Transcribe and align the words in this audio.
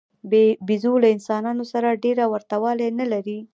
بیزو 0.67 0.93
له 1.03 1.07
انسانانو 1.15 1.63
سره 1.73 1.99
ډېره 2.03 2.25
ورته 2.33 2.55
والی 2.63 2.89
نه 2.99 3.05
لري. 3.11 3.39